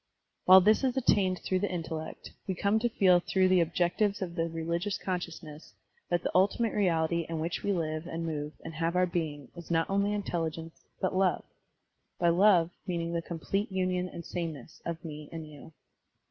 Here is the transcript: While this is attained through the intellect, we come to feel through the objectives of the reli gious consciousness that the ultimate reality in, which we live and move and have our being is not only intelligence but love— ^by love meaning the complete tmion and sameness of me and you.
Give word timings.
While 0.45 0.61
this 0.61 0.83
is 0.83 0.97
attained 0.97 1.41
through 1.43 1.59
the 1.59 1.69
intellect, 1.71 2.31
we 2.47 2.55
come 2.55 2.79
to 2.79 2.89
feel 2.89 3.19
through 3.19 3.49
the 3.49 3.61
objectives 3.61 4.19
of 4.19 4.33
the 4.33 4.49
reli 4.49 4.79
gious 4.81 4.99
consciousness 4.99 5.75
that 6.09 6.23
the 6.23 6.31
ultimate 6.33 6.73
reality 6.73 7.27
in, 7.29 7.37
which 7.39 7.61
we 7.61 7.71
live 7.71 8.07
and 8.07 8.25
move 8.25 8.53
and 8.65 8.73
have 8.73 8.95
our 8.95 9.05
being 9.05 9.49
is 9.55 9.69
not 9.69 9.87
only 9.91 10.13
intelligence 10.13 10.83
but 10.99 11.15
love— 11.15 11.45
^by 12.19 12.35
love 12.35 12.71
meaning 12.87 13.13
the 13.13 13.21
complete 13.21 13.71
tmion 13.71 14.11
and 14.11 14.25
sameness 14.25 14.81
of 14.85 15.05
me 15.05 15.29
and 15.31 15.45
you. 15.47 15.71